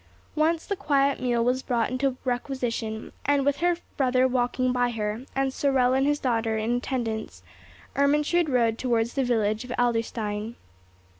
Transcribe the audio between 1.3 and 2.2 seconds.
was brought into